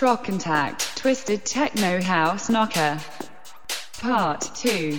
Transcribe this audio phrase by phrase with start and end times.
[0.00, 2.98] Trockentact, Twisted Techno House Knocker.
[4.00, 4.98] Part 2.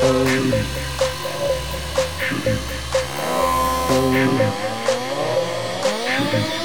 [0.00, 0.56] 是的，
[2.20, 2.46] 是的，
[4.14, 4.40] 是的，
[6.06, 6.57] 是的。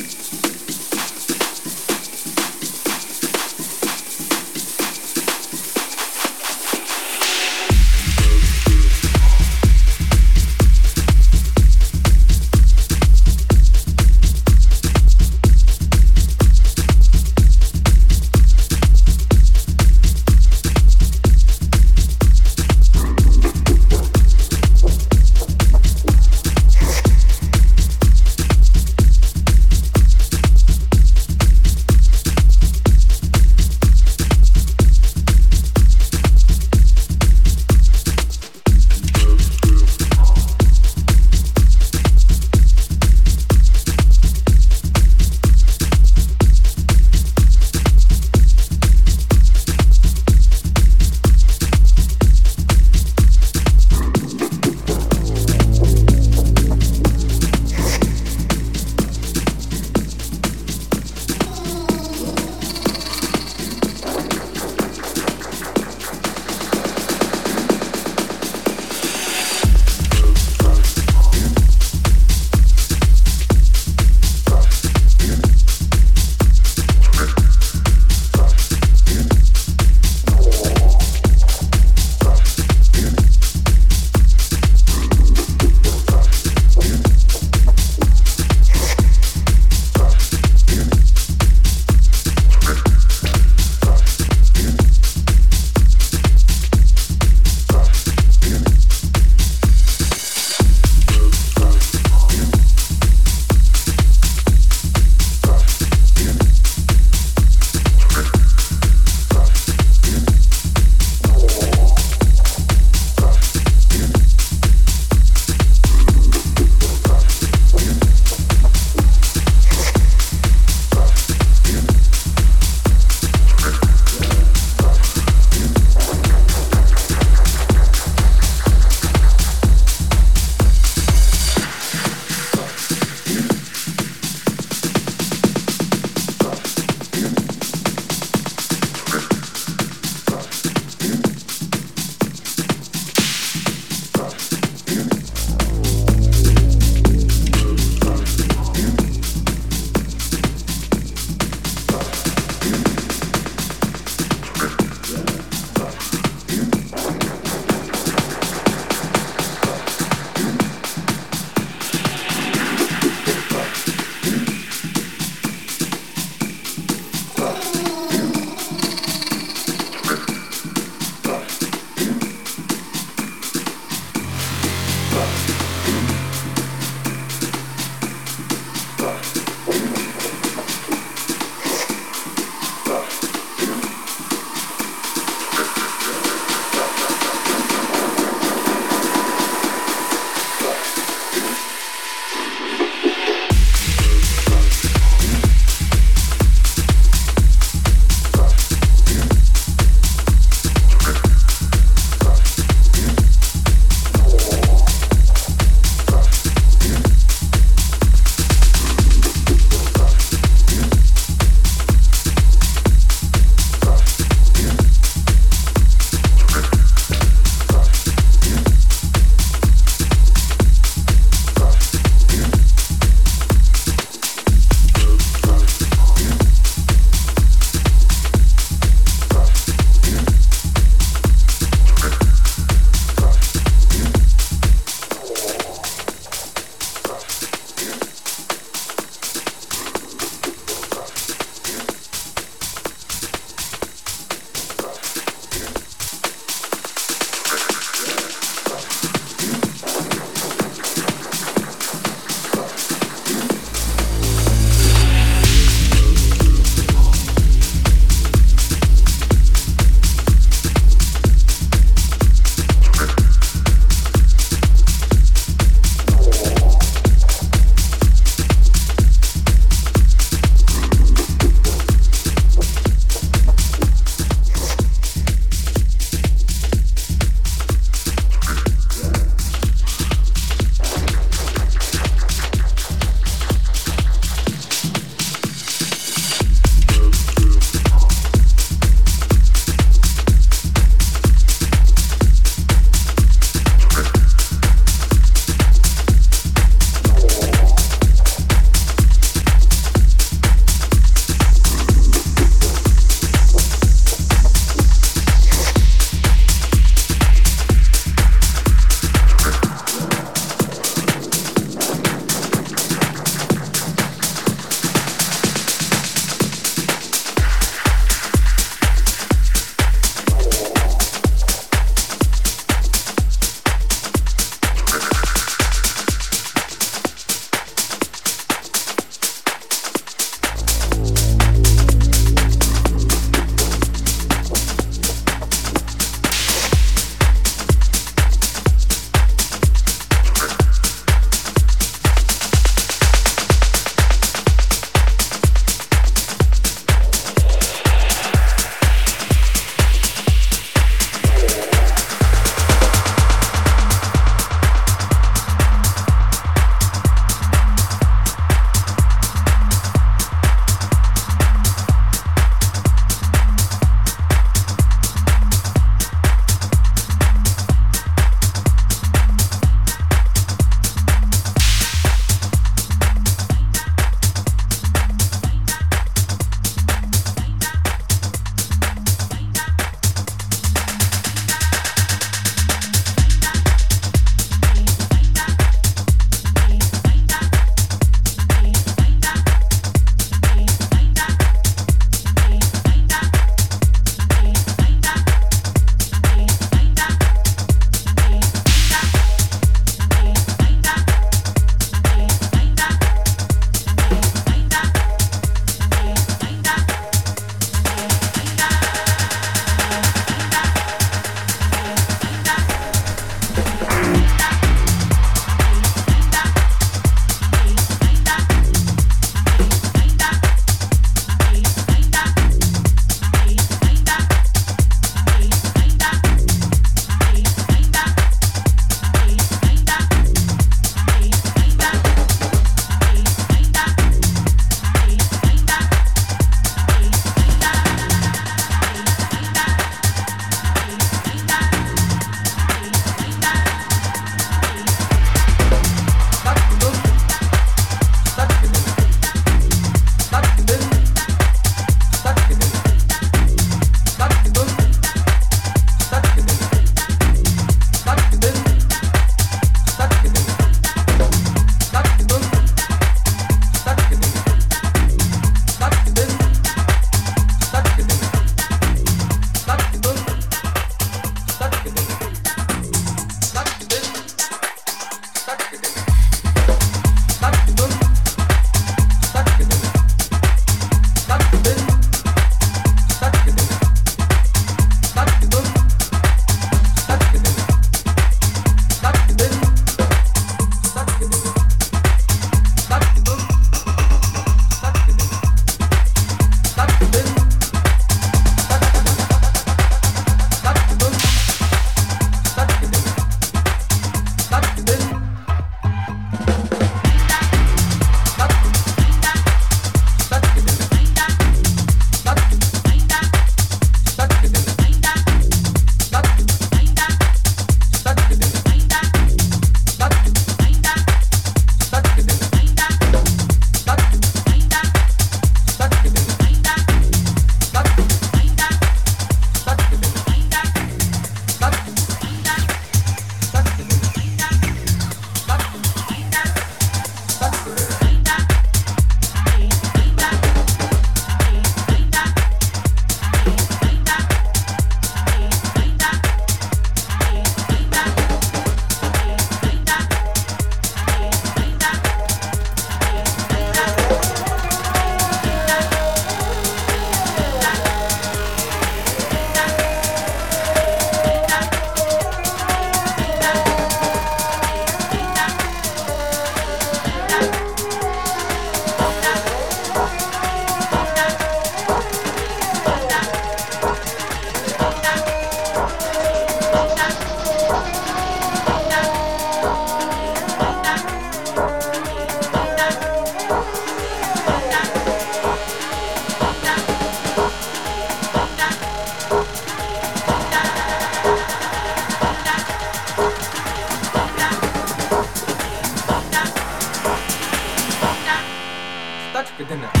[599.79, 600.00] than.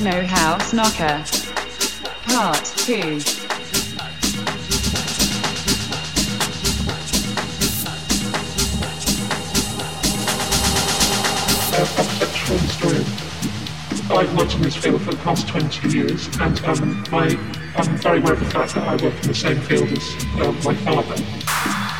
[0.00, 1.22] Techno House Knocker.
[2.24, 3.20] Part 2.
[14.10, 17.38] I've worked in this field for the past 20 years, and um, I,
[17.76, 20.50] I'm very aware of the fact that I work in the same field as uh,
[20.64, 21.14] my father.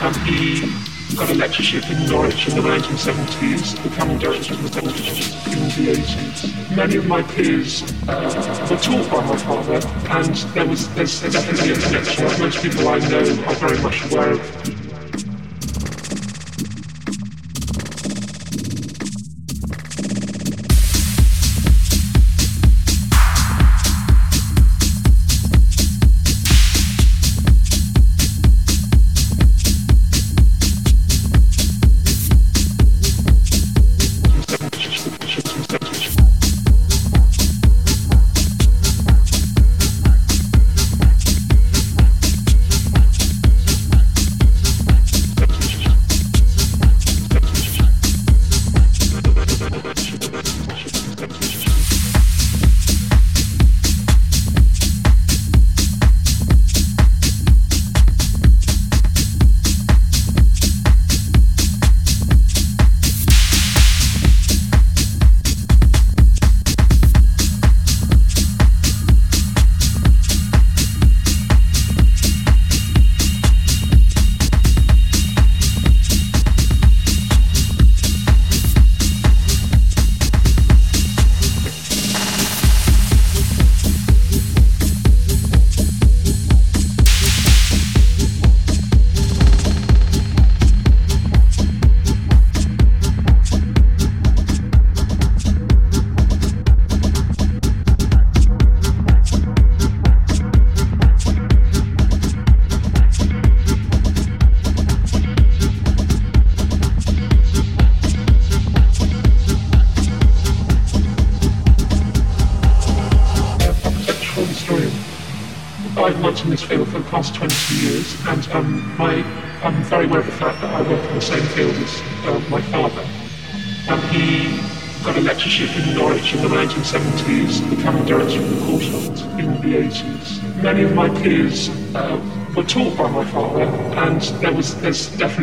[0.01, 5.85] And he got a lectureship in Norwich in the 1970s, becoming director of the in
[5.85, 6.77] the 80s.
[6.77, 9.81] Many of my peers uh, were taught by my father,
[10.11, 12.25] and there was there's definitely a connection.
[12.41, 14.70] Most people I know are very much aware of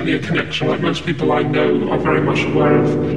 [0.08, 0.68] definitely a connection.
[0.68, 3.17] Like most people I know are very much aware of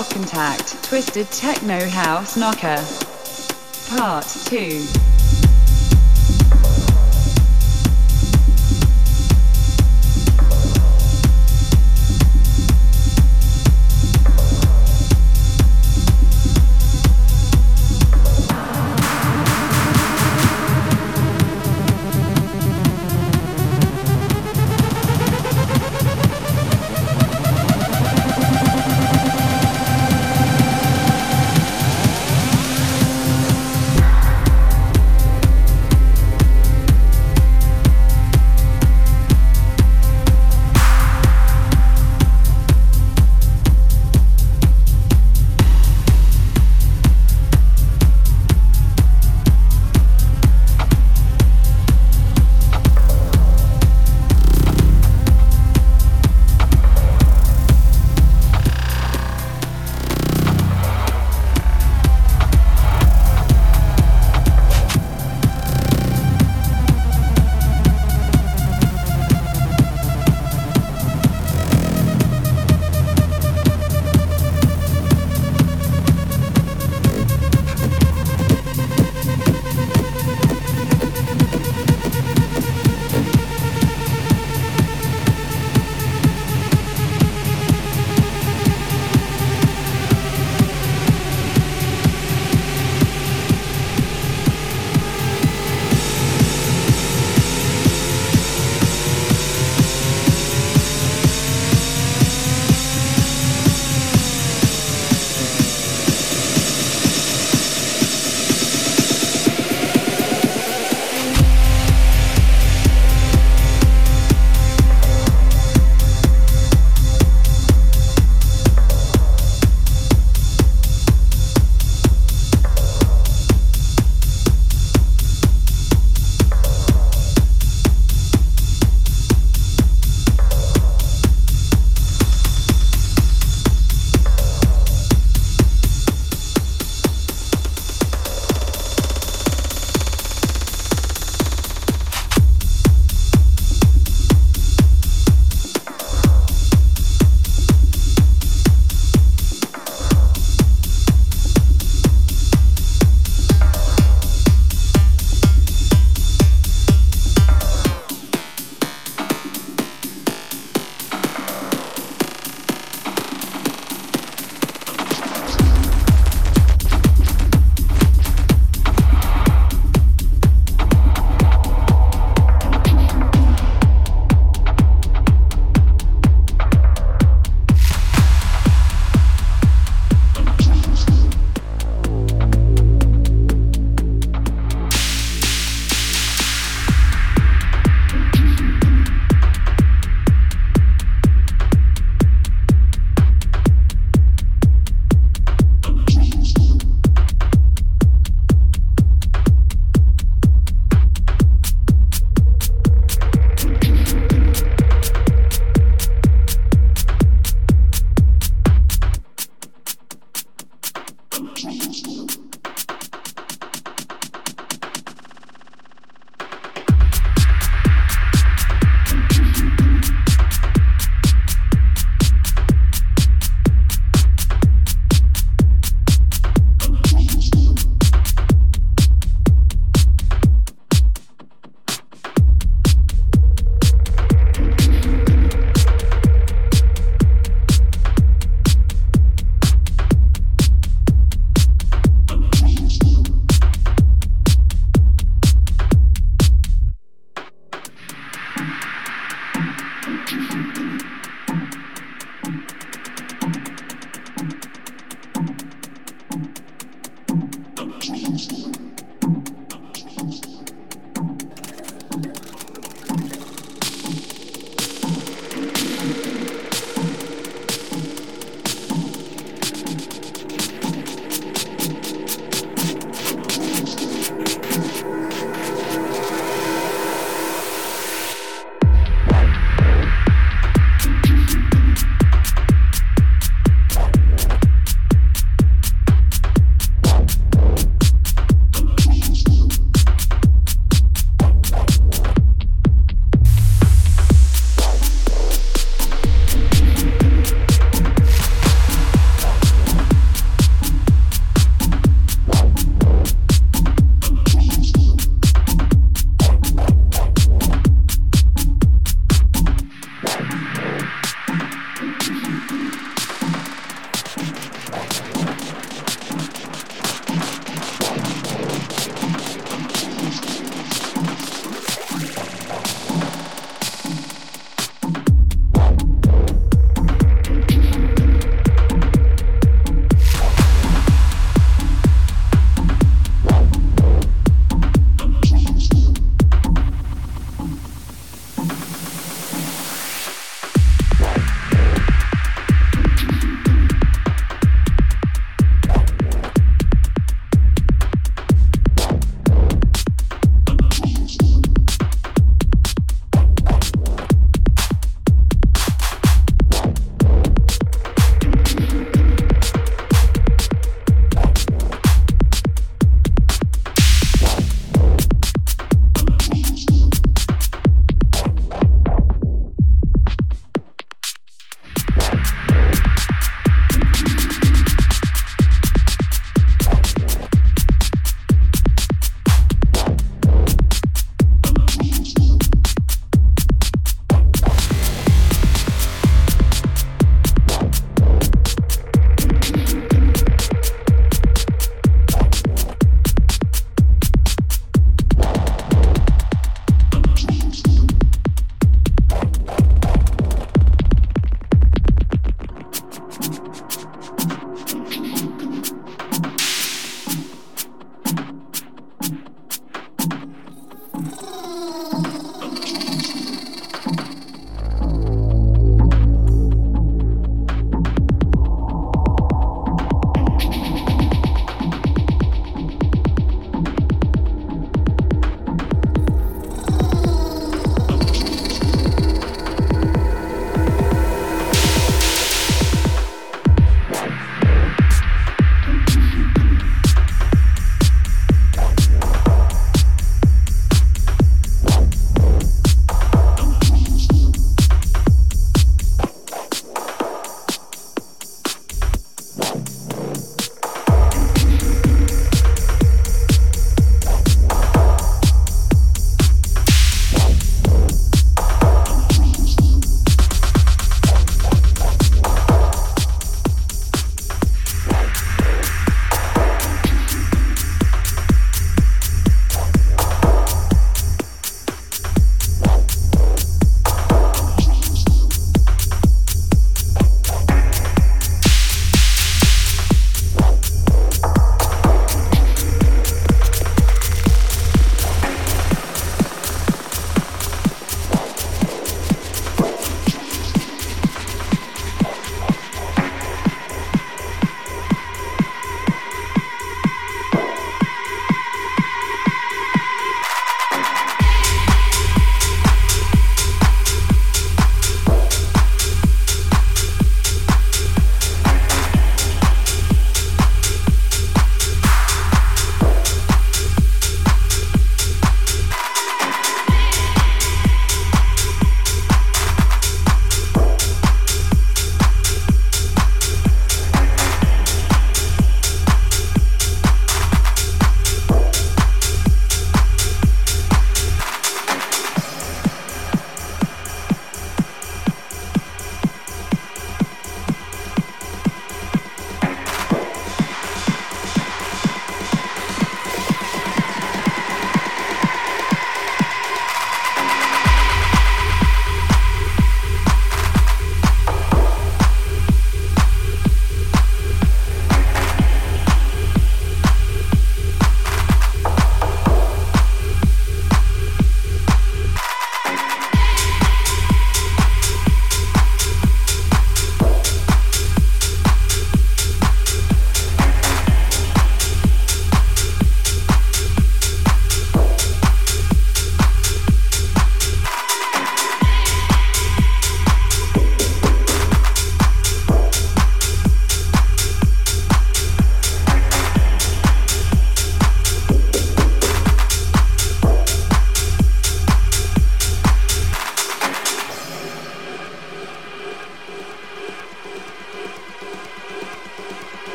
[0.00, 2.78] Trockentact, Twisted Techno House Knocker.
[3.94, 5.19] Part 2.